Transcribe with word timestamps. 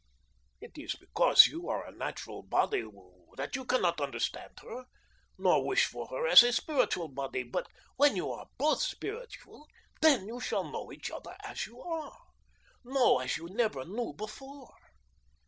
It 0.59 0.79
is 0.79 0.95
because 0.95 1.45
you 1.45 1.69
are 1.69 1.85
a 1.85 1.91
natural 1.95 2.41
body 2.41 2.83
that 3.37 3.55
you 3.55 3.65
cannot 3.65 4.01
understand 4.01 4.57
her, 4.63 4.85
nor 5.37 5.63
wish 5.63 5.85
for 5.85 6.07
her 6.07 6.25
as 6.25 6.41
a 6.41 6.51
spiritual 6.51 7.07
body, 7.09 7.43
but 7.43 7.67
when 7.97 8.15
you 8.15 8.31
are 8.31 8.47
both 8.57 8.81
spiritual, 8.81 9.67
then 10.01 10.25
you 10.27 10.39
shall 10.39 10.63
know 10.71 10.91
each 10.91 11.11
other 11.11 11.37
as 11.43 11.67
you 11.67 11.79
are 11.83 12.17
know 12.83 13.19
as 13.19 13.37
you 13.37 13.47
never 13.51 13.85
knew 13.85 14.11
before. 14.13 14.73